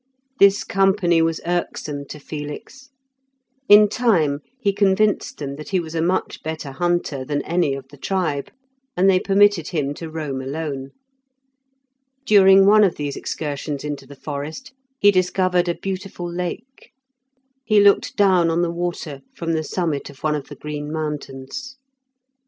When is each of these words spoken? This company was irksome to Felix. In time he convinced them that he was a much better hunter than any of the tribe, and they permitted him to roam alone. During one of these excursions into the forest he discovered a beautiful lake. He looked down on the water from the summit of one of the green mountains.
This 0.39 0.63
company 0.63 1.21
was 1.21 1.41
irksome 1.45 2.05
to 2.05 2.19
Felix. 2.19 2.89
In 3.69 3.87
time 3.87 4.39
he 4.59 4.73
convinced 4.73 5.37
them 5.37 5.57
that 5.57 5.69
he 5.69 5.79
was 5.79 5.93
a 5.93 6.01
much 6.01 6.41
better 6.41 6.71
hunter 6.71 7.23
than 7.23 7.43
any 7.43 7.75
of 7.75 7.87
the 7.89 7.97
tribe, 7.97 8.49
and 8.97 9.07
they 9.07 9.19
permitted 9.19 9.67
him 9.67 9.93
to 9.93 10.09
roam 10.09 10.41
alone. 10.41 10.89
During 12.25 12.65
one 12.65 12.83
of 12.83 12.95
these 12.95 13.15
excursions 13.15 13.83
into 13.83 14.07
the 14.07 14.15
forest 14.15 14.73
he 14.99 15.11
discovered 15.11 15.67
a 15.69 15.75
beautiful 15.75 16.27
lake. 16.27 16.91
He 17.63 17.79
looked 17.79 18.15
down 18.17 18.49
on 18.49 18.63
the 18.63 18.71
water 18.71 19.21
from 19.35 19.53
the 19.53 19.63
summit 19.63 20.09
of 20.09 20.23
one 20.23 20.33
of 20.33 20.47
the 20.47 20.55
green 20.55 20.91
mountains. 20.91 21.77